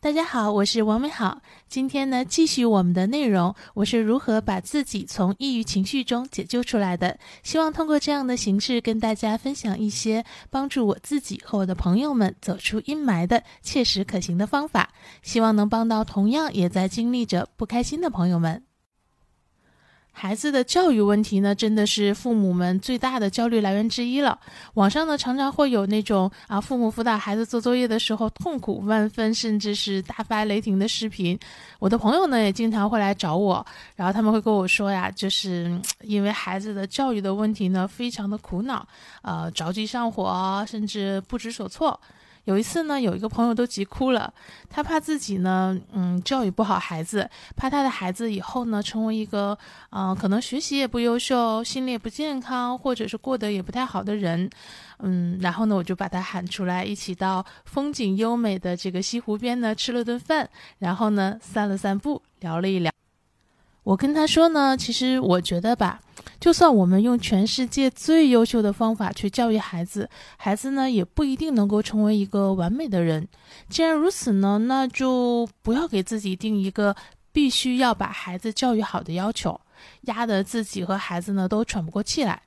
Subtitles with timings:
[0.00, 1.42] 大家好，我是王美好。
[1.68, 7.18] 今天呢，继续我们的内容，我是如何把自己从抑郁情绪中解救出来的。
[7.42, 14.88] 希望通过这样的形式，跟大家分享一些帮助我自己和我的朋友们走出阴霾的切实可行的方法。
[15.20, 18.67] 希望能帮到同样也在经历着不开心的朋友们。
[20.20, 24.36] 孩子的教育问题呢，真的是父母们最大的焦虑来源之一了。
[24.74, 31.38] 网上呢，常常会有那种啊，父母辅导孩子做作业的时候痛苦万分，甚至是大发雷霆的视频。
[31.78, 33.64] 我的朋友呢，也经常会来找我，
[33.94, 38.84] 然后他们会跟我说呀，就是因为孩子的教育的问题呢，非常的苦恼，
[39.22, 41.98] 呃，着急上火，甚至不知所措。
[42.48, 44.32] 有一次呢，有一个朋友都急哭了，
[44.70, 49.56] 他怕自己呢，嗯，教育不好孩子，怕他的孩子以后呢，成为一个，
[49.90, 54.48] 嗯，可能学习也不优秀，心理也不健康，或者是过得也不太好的人，
[55.00, 62.97] 嗯，然后呢，我就把他喊出来，一起到风景优美的这个西湖边呢吃了顿饭，然后呢散了散步，聊了一聊。
[63.88, 65.98] 我跟他说呢，其实我觉得吧，
[66.38, 73.26] 就算我们用全世界最优秀的方法去教育孩子，孩子呢也不一定能够成为一个完美的人。
[73.70, 76.94] 既然如此呢，那就不要给自己定一个
[77.32, 79.58] 必须要把孩子教育好的要求，
[80.02, 82.42] 压得自己和孩子呢都喘不过气来。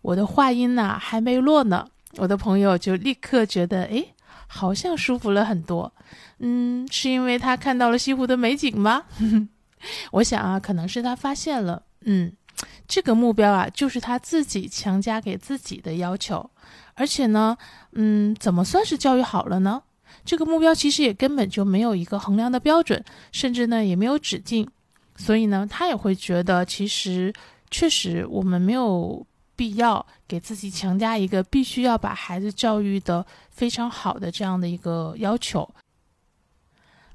[0.00, 4.04] 我的话音呢还没落呢，我的朋友就立刻觉得，哎，
[4.46, 5.92] 好像舒服了很多。
[6.38, 9.02] 嗯，是因为他看到了西湖的美景吗？
[10.12, 12.32] 我想啊，可能是他发现了，嗯，
[12.86, 16.50] 这个目标啊，就是他自己强加给自己的要求，
[16.94, 17.56] 而且呢，
[17.92, 19.82] 嗯，怎么算是教育好了呢？
[20.24, 24.68] 这个目标其实也根本就没有一个衡量的标准，甚至呢也没有止境，
[25.16, 27.32] 所以呢，他也会觉得，其实
[27.70, 29.24] 确实我们没有
[29.56, 35.68] 必要给自己强加一个必须要把孩子教育的非常好的这样的一个要求。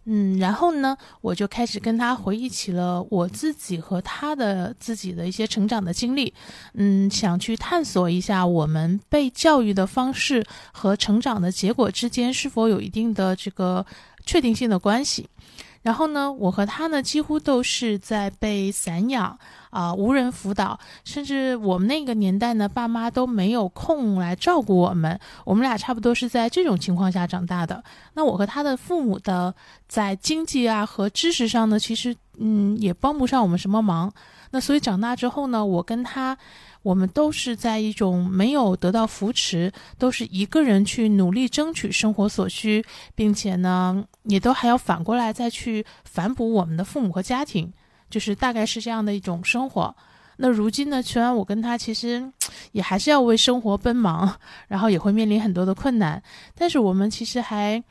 [0.05, 6.33] 嗯，然后呢，我就开始跟他回忆起了我自己和他的自己的一些成长的经历，
[6.73, 13.85] 嗯，想去探索一下我们被教育的方式和成长的结果之间是否有一定的这个
[14.25, 15.29] 确定性的关系。
[15.83, 19.37] 然后呢，我和他呢几乎都是在被散养
[19.69, 25.19] 啊，无人辅导，甚至我们那个年代呢，爸妈都没有空来照顾我们。
[25.45, 27.83] 我们俩差不多是在这种情况下长大的。
[28.13, 29.53] 那我和他的父母的
[29.87, 34.11] 在经济啊和知识上呢，其实嗯也帮不上我们什么忙。
[34.51, 36.37] 那所以长大之后呢，我跟他。
[36.83, 42.85] 我们都是在一种没有得到扶持，都是一个人去努力争取生活所需，
[43.15, 47.71] 并且呢，也都还要反过来再去反哺我们的父母和家庭，
[48.09, 49.95] 就是大概是这样的一种生活。
[50.37, 52.31] 那如今呢，虽然我跟他其实
[52.71, 56.21] 也还是要为生活奔忙， 然后也会面临很多的困难，
[56.55, 57.81] 但是我们其实还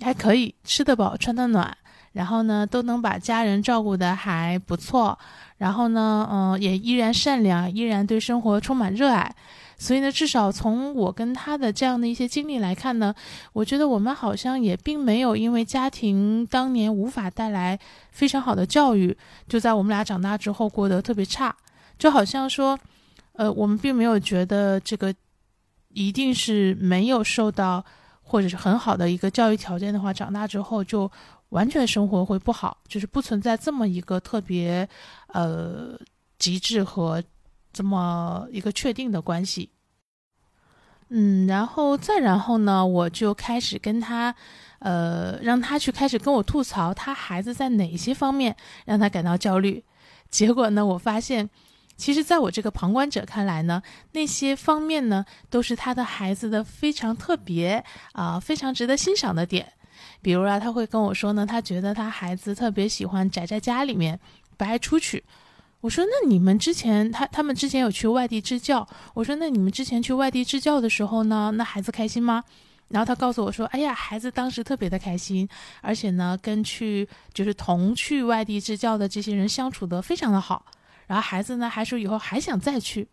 [0.00, 1.76] 还可以吃得饱、穿得暖，
[2.12, 5.18] 然后呢，都能把家人照顾得还不错。
[5.58, 9.34] 然后呢，嗯，也依然善良，依然对生活充满热爱，
[9.76, 13.12] 所以呢，至少从我跟他的这样的一些经历来看呢，
[13.52, 17.76] 我觉得我们好像也并没有因为家庭当年无法带来
[18.12, 19.16] 非常好的教育，
[19.48, 21.52] 就在我们俩长大之后过得特别差，
[21.98, 22.78] 就好像说，
[23.32, 25.12] 呃，我们并没有觉得这个
[25.92, 27.84] 一定是没有受到
[28.22, 31.10] 或者是很好的一个教育条件的话，长大之后就。
[31.50, 34.88] 完全生活会不好，就是不存在这么一个特别，
[35.28, 35.98] 呃，
[36.38, 37.22] 极致和
[37.72, 39.70] 这么一个确定的关系。
[41.10, 44.34] 嗯，然后再然后呢，我就开始跟他，
[44.80, 48.54] 呃，让他去开始跟我吐槽他孩子在哪些方面
[48.84, 49.82] 让他感到焦虑。
[50.30, 51.48] 结果呢，我发现，
[51.96, 53.82] 其实在我这个旁观者看来呢，
[54.12, 57.82] 那些方面呢，都是他的孩子的非常特别
[58.12, 59.72] 啊，非常值得欣赏的点。
[60.20, 64.18] 比如啊，他会跟我说呢，他觉得他孩子特别喜欢宅在家里面，
[64.56, 65.22] 不爱出去。
[65.80, 68.86] 我说，那你们之前他他们之前有去外地支教？
[69.14, 72.42] 我说，那你们之前去外地支教的时候呢，那孩子开心吗？
[72.88, 75.48] 然后他告诉我说，哎呀，孩子当时特别的开心，
[75.82, 80.66] 而且呢，跟去就是同去外地支教的这些人相处的非常的好。
[81.06, 83.06] 然后孩子呢还说以后还想再去。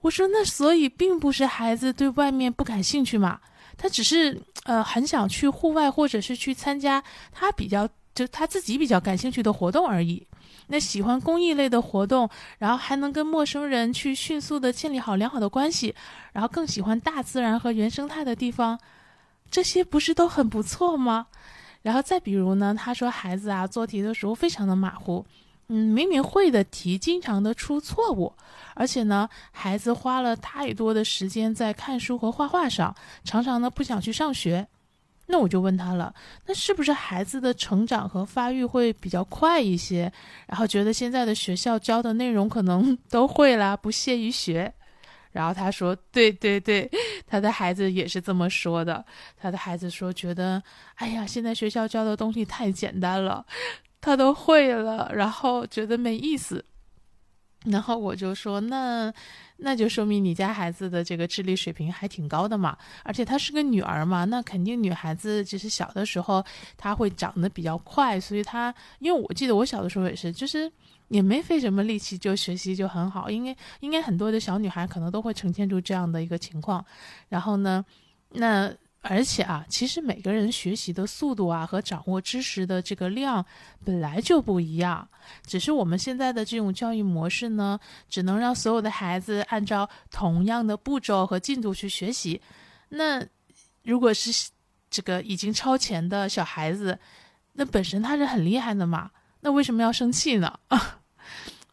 [0.00, 3.38] 我说，那所以并不是孩子对外面不感兴趣嘛。
[3.76, 10.26] 他只是呃很想去户外，或者是去参加他比较就他自己比较感兴趣的活动而已。
[10.68, 12.28] 那喜欢公益类的活动，
[12.58, 15.94] 然后还能跟陌生人去迅速的建立好良好的关系，
[16.32, 18.78] 然后更喜欢大自然和原生态的地方，
[19.50, 21.26] 这些不是都很不错吗？
[21.82, 25.26] 然后再比如呢，他说孩子啊做题的时候非常的马虎。
[25.74, 28.34] 嗯，明明会的题，经常的出错误，
[28.74, 34.68] 而且呢，孩子花了太多的时间在看书和画画上，常常呢不想去上学。
[35.28, 36.14] 那我就问他了，
[36.44, 40.12] 那是不是孩子的成长和发育会比较快一些？
[40.46, 44.70] 然后觉得现在的学校教的内容可能都会啦，不屑于学。
[45.30, 46.90] 然后他说：“对对对，
[47.26, 49.02] 他的孩子也是这么说的。
[49.40, 50.62] 他的孩子说，觉得
[50.96, 53.46] 哎呀，现在学校教的东西太简单了，
[54.02, 56.62] 他都会了，然后觉得没意思。
[57.64, 59.10] 然后我就说，那。”
[59.64, 66.44] 那就说明你家孩子的这个智力水平还挺高的嘛，而且她是个女儿嘛，那肯定女孩子就是小的时候
[66.76, 70.68] 她会长得比较快，所以她因为我记得我小的时候也是，就是
[71.06, 76.84] 也没费什么力气就学习就很好，应该应该很多的小女孩可能都会呈现出这样的一个情况，
[77.28, 77.84] 然后呢，
[78.30, 78.74] 那。
[79.02, 83.44] 而且啊，其实每个人学习的速度啊和掌握知识的这个量
[83.84, 85.06] 本来就不一样，
[85.44, 87.78] 只是我们现在的这种教育模式呢，
[88.08, 92.40] 只能让所有的孩子按照同样的步骤和进度去学习。
[92.90, 93.26] 那
[93.82, 94.50] 如果是
[94.88, 96.96] 这个已经超前的小孩子，
[97.54, 99.10] 那本身他是很厉害的嘛，
[99.40, 100.60] 那为什么要生气呢？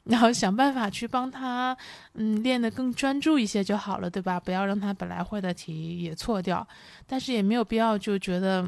[0.09, 1.77] 然后想办法去帮他，
[2.13, 4.39] 嗯，练得更专注一些就好了，对吧？
[4.39, 6.67] 不要让他本来会的题也错掉，
[7.06, 8.67] 但是也没有必要就觉得，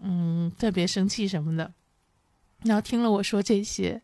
[0.00, 1.72] 嗯，特别生气什么的。
[2.62, 4.00] 然后听了我说这些，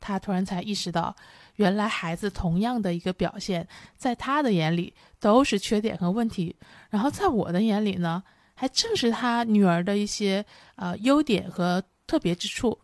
[0.00, 1.14] 他突然才意识到，
[1.56, 6.56] 原来孩子同样的一个表现，在他的眼里都是缺点和问题，
[6.90, 8.20] 然后在我的眼里呢，
[8.54, 10.44] 还正是他女儿的一些
[10.74, 12.76] 呃优点和特别之处。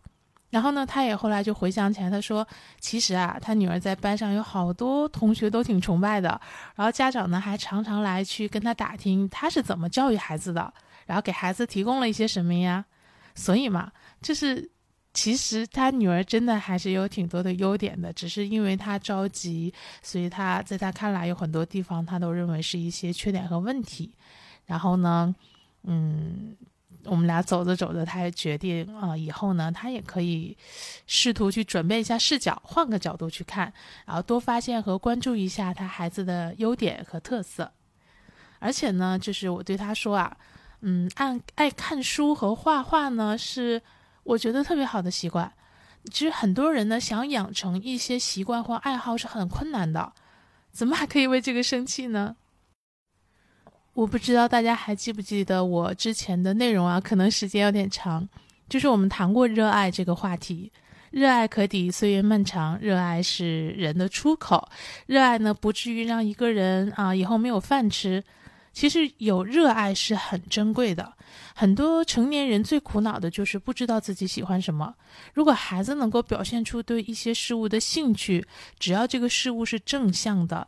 [0.53, 2.47] 然后呢，他也后来就回想起来，他说
[2.79, 6.39] ：“其实啊，他女儿在班上有好多同学都挺崇拜的，
[6.75, 10.71] 然后家长呢还常常来去跟他打听他是怎么教育孩子的，
[11.07, 12.85] 然后给孩子提供了一些什么呀。
[13.33, 13.91] 所以嘛，
[14.21, 14.69] 就是
[15.11, 19.73] 其实他女儿真的还是有挺多的优点的，只是因为他着急，
[20.03, 24.13] 所以他在他看来有很多地方他都认为是一些缺点和问题。
[24.67, 25.33] 然后呢，
[25.81, 26.55] 嗯。”
[27.05, 30.57] 我们俩走着走着，他也决定啊，以后呢，他也可以
[31.05, 33.71] 试图去准备一下视角，换个角度去看，
[34.05, 37.71] 然后多发现和关注一下他孩子的优点和特色。
[38.59, 40.37] 而且呢，就是我对他说啊，
[40.81, 43.81] 嗯，按爱看书和画画呢，是
[44.23, 45.51] 我觉得特别好的习惯。
[46.11, 50.13] 其实很多人呢，想养成一些习惯或爱好是很困难的，
[50.71, 52.35] 怎么还可以为这个生气呢？
[53.93, 56.99] 我不知道大家还记不记得我之前的内容啊？
[56.99, 58.27] 可能时间有点长，
[58.67, 60.71] 就是我们谈过热爱这个话题。
[61.11, 64.67] 热爱可抵岁月漫长，热爱是人的出口，
[65.05, 68.23] 热爱呢不至于让一个人啊以后没有饭吃。
[68.71, 71.13] 其实有热爱是很珍贵的。
[71.53, 74.91] 很多成年人最苦恼的就是不知道自己喜欢什么。
[75.35, 78.43] 如果孩子能够表现出对一些事物的兴趣，
[78.79, 80.67] 只要这个事物是正向的，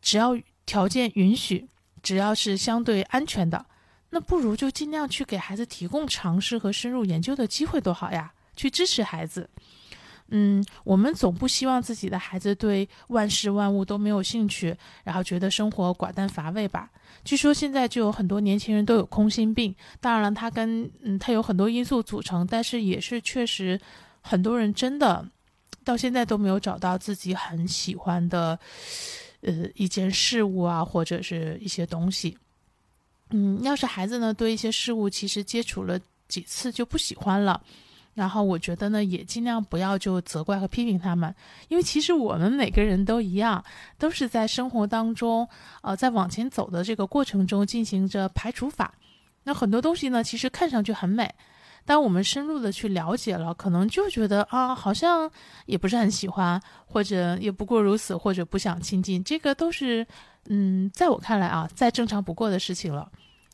[0.00, 1.68] 只要条件允许。
[2.06, 3.66] 只要是相对安全的，
[4.10, 8.32] 那不如就尽量去给孩子提供尝试和深入研究的机会，多好呀！
[8.54, 9.50] 去支持孩子。
[10.28, 16.88] 嗯，我们总不希望自己的孩子对万事万物都没有兴趣，然后觉得生活寡淡乏味吧？
[17.24, 23.80] 据说现在就有很多年轻人都有空心病，当然了，他跟嗯，他有很多因素组成，但是也是确实
[24.20, 25.28] 很多人真的
[25.82, 28.56] 到现在都没有找到自己很喜欢的。
[29.46, 32.36] 呃，一件事物啊，或者是一些东西，
[33.30, 35.96] 嗯，要是孩子呢对一些事物其实接触了
[36.26, 37.62] 几次就不喜欢了，
[38.12, 41.32] 然后我觉得呢也尽量不要就责怪和批评他们，
[41.68, 43.64] 因为其实我们每个人都一样，
[43.98, 45.48] 都是在生活当中，
[45.82, 48.92] 呃，在往前走的这个过程中进行着排除法，
[49.44, 51.32] 那很多东西呢其实看上去很美。
[51.86, 55.30] 当我们深入的去了解了，可能就觉得啊，好像
[55.66, 60.04] 也不是很喜欢，或者也不过如此，或者不想亲近，这个都是，
[60.48, 63.08] 嗯，在我看来啊，再正常不过的事情了。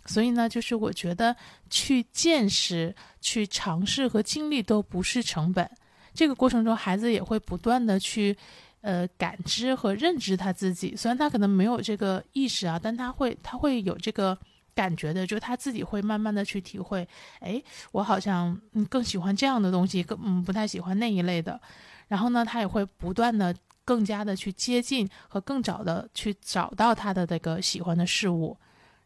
[0.07, 1.37] 所以呢，就是我觉得
[1.69, 5.71] 去见识、去尝试和经历都不是成本。
[6.15, 8.35] 这个过程中，孩子也会不断的去，
[8.81, 10.97] 呃，感知和认知他自己。
[10.97, 14.37] 虽然他可能没有这个意识啊，但他会，他会有这个。
[14.75, 17.07] 感觉的，就他自己会慢慢的去体会，
[17.41, 17.63] 哎，
[17.93, 21.61] 我好像嗯更喜欢这样的东西，更嗯不太喜欢那一类的。
[22.09, 28.57] 然后呢，他也会不断的更加的去接近和更早的去找到他的那个喜欢的事物，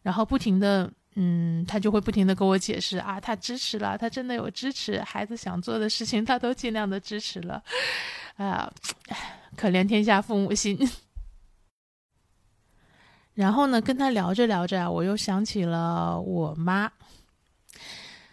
[0.03, 7.63] 然后不停的嗯，他就会不停的跟我解释啊，他支持了，他真的有支持孩子想做的事情，他都尽量的支持了，
[8.37, 8.71] 啊，
[9.57, 10.79] 可怜天下父母心。
[13.37, 16.91] 然后呢，跟他聊着聊着啊，我又想起了我妈。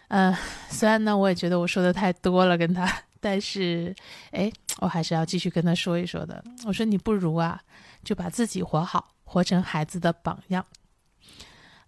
[0.08, 0.36] 呃，
[0.70, 3.94] 虽然呢，我也觉得我说的太多了跟他，但是，
[4.32, 6.42] 哎，我还是要继续跟他说一说的。
[6.66, 7.62] 我说你不如啊，
[8.04, 10.66] 就把自己活好，活成孩子的榜样。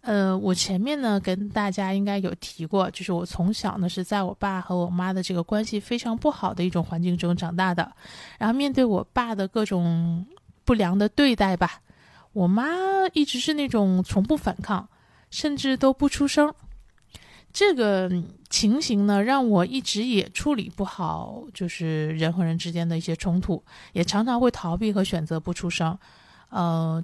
[0.01, 7.89] 呃，我前面呢跟大家应该有提过，就是我从小呢是在我爸和我妈的这个关系非常不好的一种环境中长大的，
[8.38, 10.25] 然后面对我爸的各种
[10.65, 11.79] 不良的对待吧，
[12.35, 12.65] 我妈
[13.13, 14.89] 一直是那种从不反抗，
[15.31, 16.53] 甚至都不出声。
[17.53, 18.11] 这个
[18.49, 23.63] 情形呢，让我一直也处理不好，就是人和人之间的一些冲突，
[23.93, 25.97] 也常常会逃避和选择不出声。
[26.49, 27.01] 呃，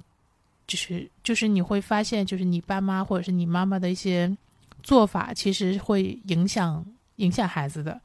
[0.66, 4.36] 就是就是你会发现，就是你爸妈或者是你妈妈的一些
[4.82, 6.84] 做法，其实会影响
[7.16, 7.98] 影响孩子的。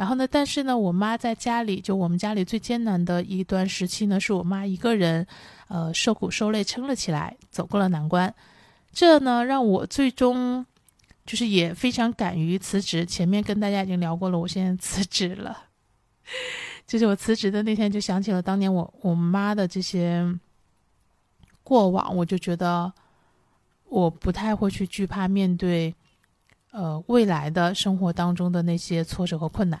[0.00, 5.26] 然后呢，但是呢，我妈在家里，就我们家里最艰难的一段时期呢，是我妈一个人，
[5.68, 8.34] 呃，受苦受累撑了起来，走过了难关。
[8.94, 10.64] 这呢，让我最终。
[11.26, 13.06] 就是也非常敢于辞职。
[13.06, 15.56] 前面跟大家已经聊过了，我现在辞职了。
[16.88, 20.26] 就是我辞职的那天，就想起了当年我我妈的这些
[21.62, 22.92] 过往，我就觉得
[23.84, 25.94] 我不太会去惧怕面对，
[26.72, 29.80] 呃，未来的生活当中的那些挫折和困难。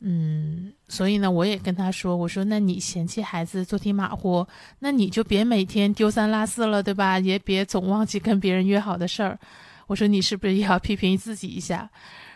[0.00, 4.46] 嗯，所以呢，我也跟他说，我说那你嫌弃孩子做题马虎，
[4.80, 7.18] 那你就别每天丢三落四了，对吧？
[7.18, 9.38] 也别总忘记跟别人约好的事儿。
[9.86, 11.88] 我说你是不是也要批评自己一下？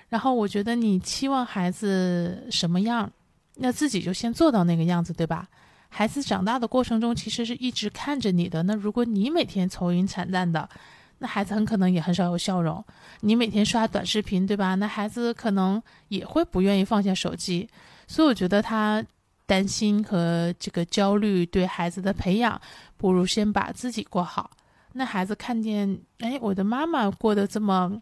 [0.09, 3.11] 然后我觉得你期望孩子什么样，
[3.57, 5.47] 那自己就先做到那个样子，对吧？
[5.89, 8.63] 孩子长大的过程中，其实是一直看着你的。
[8.63, 10.69] 那如果你每天愁云惨淡的，
[11.23, 12.83] 那孩子很可能也很少有笑容。
[13.21, 14.75] 你每天刷短视频，对吧？
[14.75, 17.69] 那孩子可能也会不愿意放下手机。
[18.09, 19.05] 所以我觉得他
[19.47, 22.61] 担心和这个焦虑对孩子的培养，
[22.97, 24.51] 不如先把自己过好。
[24.93, 28.01] 那孩子看见，哎，我的妈妈过得这么，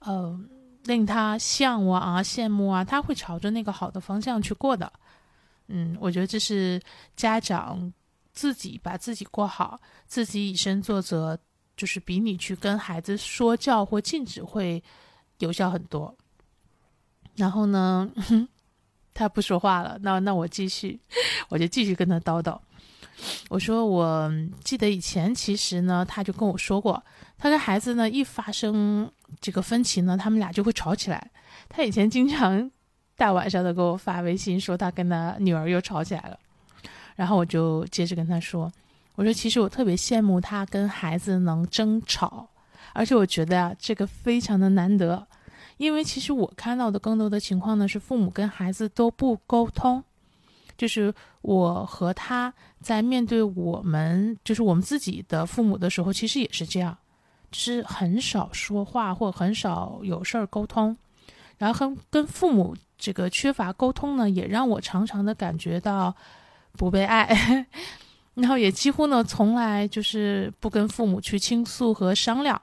[0.00, 0.38] 呃，
[0.84, 4.92] 令他向往啊、羡慕啊，他会朝着那个好的方向去过的。
[5.68, 6.80] 嗯，我觉得这是
[7.16, 7.92] 家长
[8.32, 11.38] 自己把自己过好，自己以身作则，
[11.76, 14.82] 就是比你去跟孩子说教或禁止会
[15.38, 16.14] 有效很多。
[17.36, 18.10] 然后呢，
[19.14, 21.00] 他不说话了，那那我继续，
[21.48, 22.58] 我就继续跟他叨叨。
[23.48, 24.30] 我说，我
[24.64, 27.02] 记得以前其实呢，他就跟我说过，
[27.38, 29.10] 他跟孩子呢一发生
[29.40, 31.30] 这个分歧呢，他们俩就会吵起来。
[31.68, 32.70] 他以前经常
[33.16, 36.38] 大晚上的给我发微信，说他跟他女儿又吵起来了。
[37.14, 38.72] 然后我就接着跟他说，
[39.14, 42.48] 我说其实我特别羡慕他跟孩子能争吵，
[42.92, 45.26] 而且我觉得啊，这个非常的难得，
[45.76, 50.02] 因为其实我看到的更多的情况呢，是父母跟孩子都不沟通。
[50.78, 56.96] 就是我和他在面对我们，就是我们自己的父母的时候，其实也是这样，
[57.52, 60.96] 是很少说话或很少有事儿沟通，
[61.58, 66.12] 然后跟跟父母这个缺乏沟通呢，也让我常常的感觉到
[66.72, 67.66] 不被爱，
[68.34, 72.60] 然后也几乎呢从来就是不跟父母去倾诉和商量，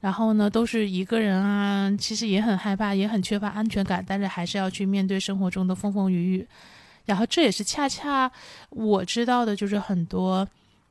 [0.00, 6.48] 然后呢都是一个人啊，其实也很害怕，也很缺乏安全感，但是还是要去面对生活中的风风雨雨。
[7.04, 8.30] 然后这也是恰恰
[8.70, 10.46] 我知道的，就是很多，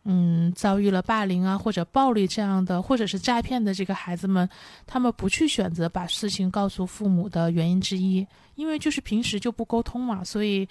[0.06, 4.50] 嗯，遭遇了霸凌啊或者暴力这样的，或者是诈骗的这个孩子们，
[4.88, 10.68] 他们不去选择把事情告诉父母的原因之一，因为就是平时就不沟通嘛，所以，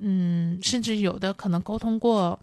[0.00, 2.38] 嗯，甚至有的可能沟通过，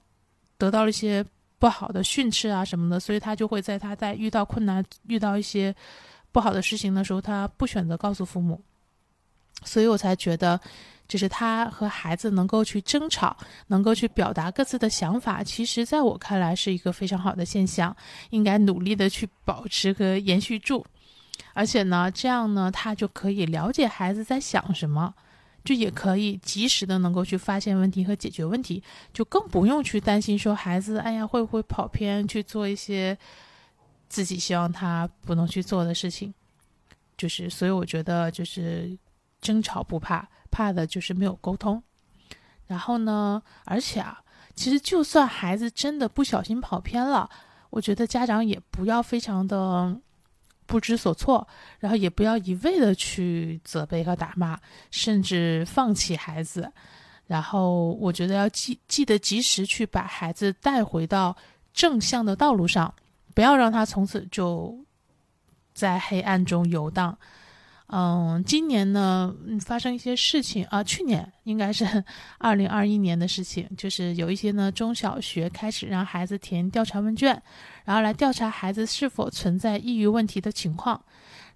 [0.57, 1.25] 得到了一些
[1.59, 5.75] 不好的训斥啊什么的，所以他就会在他在遇到困难、遇到一些
[6.31, 8.62] 不好的事情的时候，他不选择告诉父母，
[9.63, 10.59] 所以我才觉得。
[11.07, 17.95] 就是他和孩子能够去争吵，能够去表达各自的想法，其实在我看来是一个非常好的现象，
[18.31, 20.83] 应该努力的去保持和延续住。
[21.53, 25.13] 而且呢，这样呢，他就可以了解孩子在想什么，
[25.65, 28.81] 就也可以及时的能够去发现问题和解决问题，
[29.12, 33.17] 就更不用去担心说孩子，哎呀，会不会跑偏去做一些
[34.07, 36.34] 自己希望他不能去做的事情。
[37.17, 38.98] 就是，所以我觉得就是
[39.41, 40.25] 争吵不怕。
[40.51, 41.84] 怕的就是没有沟通，
[42.67, 44.24] 然后呢，而且啊，
[44.55, 47.29] 其实就算孩子真的不小心跑偏了，
[47.69, 50.00] 我觉得家长也不要非常的
[50.65, 51.48] 不知所措，
[51.79, 54.60] 然后也不要一味的去责备和打骂，
[54.91, 56.72] 甚至放弃孩子。
[57.27, 61.36] 然后我觉得要记记得及时去把孩子带回到
[61.74, 62.93] 正向的道路上，
[63.34, 64.77] 不要让他从此就
[65.74, 67.17] 在黑暗中游荡。
[67.87, 70.83] 嗯，今年呢，发生一些事情啊。
[70.83, 72.03] 去年应该是
[72.39, 77.39] 二零二一年的事情，就是有一些呢中小学开始让孩子填调查问卷，
[77.83, 80.99] 然后来调查孩子是否存在抑郁问题的情况。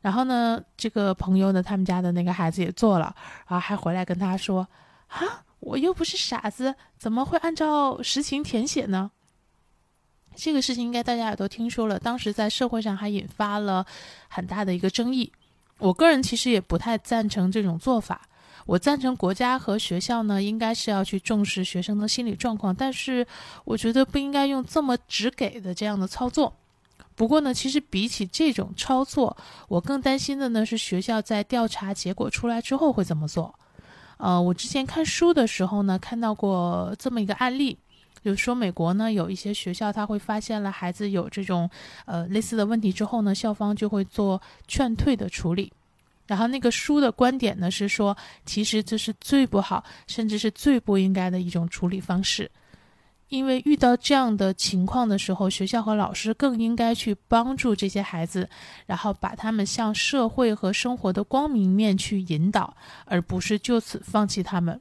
[0.01, 3.13] 然后呢，这个朋友呢，他们家的那个孩子也做了，
[3.48, 4.65] 然后还回来跟他说
[5.09, 9.12] ：“啊，我又不是傻子，怎么会按照实情填写呢？”
[10.36, 13.86] 这个事情应该大家也都听说了，当时在社会上还引发了
[14.29, 15.33] 很大的一个争议。
[15.79, 18.21] 我个人其实也不太赞成这种做法。
[18.65, 23.25] 我赞成国家和学校呢，应该是要去重视学生的心理状况，但是
[23.65, 26.53] 我觉得不应该用这么直给的这样的操作。
[27.15, 29.36] 不过呢，其实比起这种操作，
[29.67, 33.55] 我更担心的呢是学校在调查结果出来之后会怎么做。
[34.17, 37.77] 呃，我之前看书的时候呢，看到过这么一个案例，
[38.24, 41.70] 就是说美国呢有一些学校，他会发现了孩子有这种
[42.06, 45.72] 呃类似的问题之后呢，校方就会做劝退的处理。
[46.28, 52.52] 然后那个书的观点呢是说，其实这是最不好，甚至是最不应该的一种处理方式，
[53.30, 58.48] 因为遇到这样的情况的时候，学校和老师更应该去帮助这些孩子，
[58.86, 64.80] 然后把他们向社会和生活的光明面去引导，而不是就此放弃他们。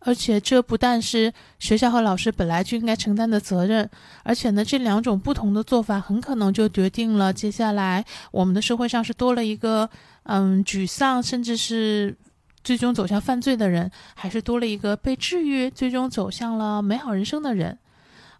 [0.00, 3.88] 而且这不但是学校和老师本来就应该承担的责任，
[4.22, 9.90] 而且呢，这两种不同的做法很可能就决定了接下来我们的社会上是多了一个
[10.22, 12.16] 嗯沮丧，甚至是
[12.62, 17.78] 最终走向犯罪的人，还是多了一个被治愈，最终走向了美好人生的人。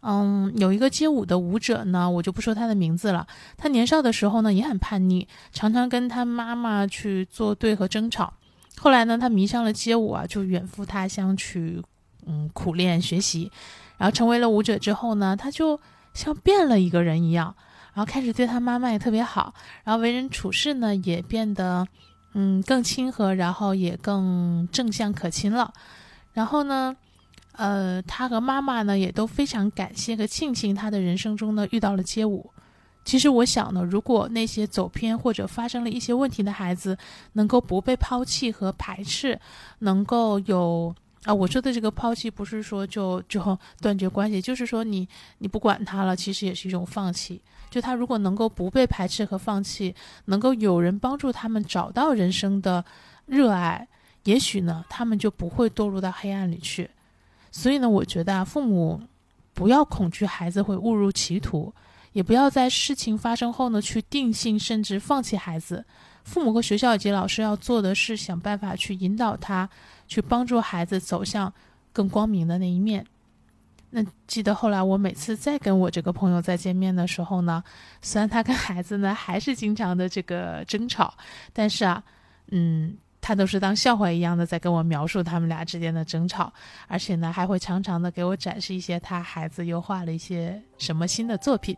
[0.00, 3.27] 嗯，有一个街舞的舞者呢，我就不说他的名字了。
[3.57, 8.33] 他年少的时候呢也很叛逆，常常跟他妈妈去作对和争吵。
[8.80, 11.82] 后来呢，他迷上了街舞啊，就远赴他乡去，
[12.26, 13.50] 嗯，苦练学习，
[13.97, 15.80] 然后成为了舞者之后呢，他就
[16.14, 17.54] 像变了一个人一样，
[17.94, 19.52] 然后开始对他妈妈也特别好，
[19.85, 21.87] 然后为人处事呢也变得，
[22.35, 25.73] 嗯，更亲和，然后也更正向可亲了。
[26.32, 26.97] 然后呢，
[27.52, 32.50] 呃，他和妈妈呢也都非常感谢和庆幸他的人生中呢遇到了街舞。
[33.05, 36.97] 其实我想呢，如果那些走偏或者发生了一些问题的孩子，
[37.33, 39.40] 能够不被抛弃和排斥，
[39.78, 47.40] 能够有啊，我说的这个抛弃不是说就就断绝关系，就是说你你不管他了，其实也是一种放弃。
[47.71, 49.95] 就他如果能够不被排斥和放弃，
[50.26, 52.85] 能够有人帮助他们找到人生的
[53.25, 53.88] 热爱，
[54.25, 56.91] 也许呢，他们就不会堕入到黑暗里去。
[57.50, 59.00] 所以呢，我觉得啊，父母
[59.54, 61.73] 不要恐惧孩子会误入歧途。
[62.12, 65.84] 也不要在事情发生后呢去定性甚至放弃孩子。
[66.25, 69.68] 父母和学校以及老师要做的是想办法去引导他，
[70.06, 71.52] 去帮助孩子走向
[71.92, 73.06] 更光明的那一面。
[73.90, 77.64] 那记得后来我每次再跟我这个朋友再见面的时候呢，
[78.02, 81.14] 虽然他跟孩子呢还是经常的这个争吵，
[81.54, 82.04] 但是啊，
[82.50, 86.52] 嗯，他都是当笑话一样的在跟我描述他们俩之间的争吵，
[86.86, 91.75] 而且呢还会常常的给我展示一些他孩子又画了一些什么新的作品。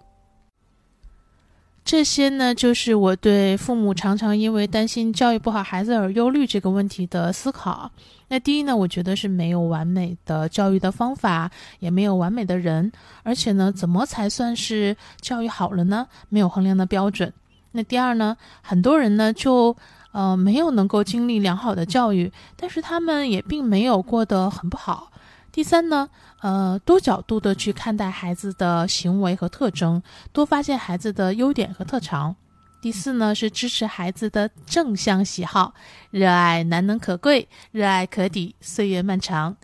[1.90, 7.90] 这些呢，就是我对父母常常因为担心教育不好孩子而忧虑这个问题的思考。
[8.28, 11.50] 那第一呢，我觉得是没有完美的教育的方法，
[11.80, 12.92] 也没有完美的人，
[13.24, 16.06] 而且呢，怎么才算是教育好了呢？
[16.28, 17.32] 没有衡量的标准。
[17.72, 19.76] 那第二呢，很多人呢就
[20.12, 25.10] 呃没有能够经历良好的教育，但是他们也并没有过得很不好。
[25.52, 26.08] 第三呢，
[26.40, 30.00] 呃，多角度的去看待孩子的行为和特征，
[30.32, 32.34] 多发现孩子的优点和特长。
[32.80, 35.74] 第四呢，是支持孩子的正向喜好，
[36.10, 39.56] 热爱难能可贵，热爱可抵岁月漫长。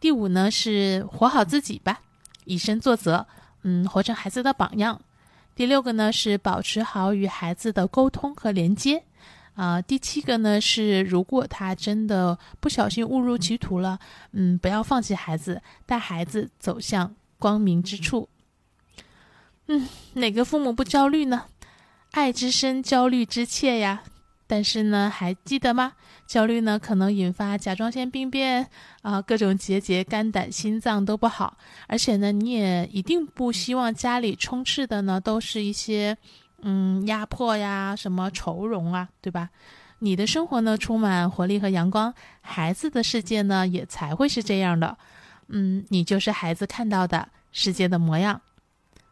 [0.00, 2.00] 第五呢，是活好自己吧，
[2.44, 3.26] 以身作则，
[3.62, 5.00] 嗯，活成孩子的榜样。
[5.54, 9.04] 第六个呢，是保持好与孩子的沟通和连接。
[9.56, 13.98] 啊，第七个呢是，如果他真的不小心误入歧途了，
[14.32, 18.28] 嗯，不要放弃孩子，带孩子走向光明之处。
[19.68, 21.46] 嗯，哪个父母不焦虑呢？
[22.10, 24.02] 爱之深，焦虑之切呀。
[24.46, 25.94] 但是呢，还记得吗？
[26.26, 28.68] 焦虑呢可能引发甲状腺病变
[29.00, 31.56] 啊，各种结节、肝胆、心脏都不好。
[31.88, 36.18] 而且呢，你也一定不希望家里充斥的呢都是一些。
[36.62, 39.50] 嗯，压迫呀，什么愁容啊，对吧？
[40.00, 44.98] 你的生活呢，充满活力和阳光，孩子的世界呢，也才会是这样的。
[45.48, 48.40] 嗯，你就是孩子看到的世界的模样。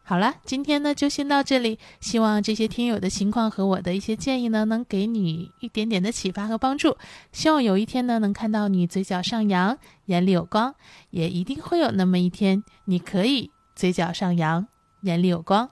[0.03, 1.79] 好了，今天呢，就先到这里。
[1.99, 6.95] 希望这些听友的情况和我的一些建议呢，能给你一点点的启发和帮助。
[7.31, 10.75] 希望有一天呢，能看到你嘴角上扬，眼里有光。
[11.09, 14.67] 也一定会有那么一天，你可以嘴角上扬，
[15.01, 15.71] 眼里有光。